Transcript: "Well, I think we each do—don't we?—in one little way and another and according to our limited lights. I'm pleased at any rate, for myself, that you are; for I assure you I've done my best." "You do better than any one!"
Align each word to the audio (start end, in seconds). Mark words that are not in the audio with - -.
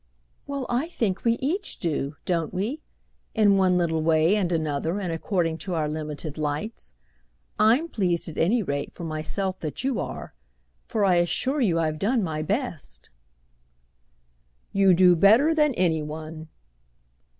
"Well, 0.47 0.65
I 0.67 0.87
think 0.89 1.23
we 1.23 1.33
each 1.33 1.77
do—don't 1.77 2.51
we?—in 2.55 3.55
one 3.55 3.77
little 3.77 4.01
way 4.01 4.35
and 4.35 4.51
another 4.51 4.99
and 4.99 5.11
according 5.11 5.59
to 5.59 5.75
our 5.75 5.87
limited 5.87 6.39
lights. 6.39 6.93
I'm 7.59 7.87
pleased 7.87 8.27
at 8.27 8.35
any 8.35 8.63
rate, 8.63 8.91
for 8.91 9.03
myself, 9.03 9.59
that 9.59 9.83
you 9.83 9.99
are; 9.99 10.33
for 10.81 11.05
I 11.05 11.17
assure 11.17 11.61
you 11.61 11.77
I've 11.77 11.99
done 11.99 12.23
my 12.23 12.41
best." 12.41 13.11
"You 14.71 14.95
do 14.95 15.15
better 15.15 15.53
than 15.53 15.75
any 15.75 16.01
one!" 16.01 16.47